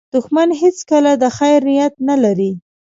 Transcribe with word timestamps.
دښمن 0.15 0.49
هیڅکله 0.61 1.11
د 1.21 1.23
خیر 1.37 1.59
نیت 1.69 1.93
نه 2.09 2.15
لري 2.23 2.51